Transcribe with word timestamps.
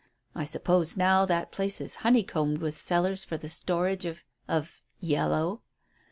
I 0.33 0.45
suppose 0.45 0.97
now 0.97 1.25
that 1.27 1.51
place 1.51 1.79
is 1.79 1.97
honeycombed 2.01 2.57
with 2.57 2.75
cellars 2.75 3.23
for 3.23 3.37
the 3.37 3.49
storage 3.49 4.05
of 4.05 4.23
of 4.47 4.81
yellow. 4.99 5.61